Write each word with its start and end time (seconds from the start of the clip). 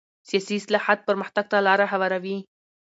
سیاسي 0.29 0.53
اصلاحات 0.61 0.99
پرمختګ 1.07 1.45
ته 1.51 1.57
لاره 1.67 1.85
هواروي 1.93 2.37